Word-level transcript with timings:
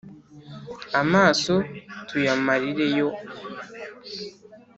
amaso 1.01 1.53
tuyamarireyo 2.07 3.07